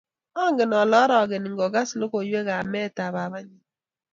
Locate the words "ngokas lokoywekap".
1.53-2.65